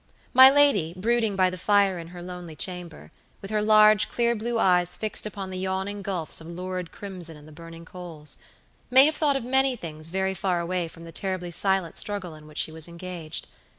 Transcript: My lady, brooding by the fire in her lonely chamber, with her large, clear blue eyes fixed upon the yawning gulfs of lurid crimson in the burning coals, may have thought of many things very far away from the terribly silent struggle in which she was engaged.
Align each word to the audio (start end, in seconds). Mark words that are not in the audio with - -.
My 0.33 0.49
lady, 0.49 0.95
brooding 0.97 1.35
by 1.35 1.51
the 1.51 1.59
fire 1.59 1.99
in 1.99 2.07
her 2.07 2.23
lonely 2.23 2.55
chamber, 2.55 3.11
with 3.39 3.51
her 3.51 3.61
large, 3.61 4.09
clear 4.09 4.33
blue 4.33 4.57
eyes 4.57 4.95
fixed 4.95 5.27
upon 5.27 5.51
the 5.51 5.59
yawning 5.59 6.01
gulfs 6.01 6.41
of 6.41 6.47
lurid 6.47 6.91
crimson 6.91 7.37
in 7.37 7.45
the 7.45 7.51
burning 7.51 7.85
coals, 7.85 8.37
may 8.89 9.05
have 9.05 9.15
thought 9.15 9.35
of 9.37 9.43
many 9.45 9.75
things 9.75 10.09
very 10.09 10.33
far 10.33 10.59
away 10.59 10.87
from 10.87 11.03
the 11.03 11.11
terribly 11.11 11.51
silent 11.51 11.97
struggle 11.97 12.33
in 12.33 12.47
which 12.47 12.57
she 12.57 12.71
was 12.71 12.87
engaged. 12.87 13.45